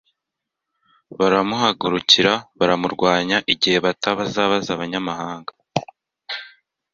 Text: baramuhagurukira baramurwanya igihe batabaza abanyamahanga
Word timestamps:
baramuhagurukira 1.17 2.33
baramurwanya 2.59 3.37
igihe 3.53 3.77
batabaza 3.85 4.39
abanyamahanga 4.75 5.51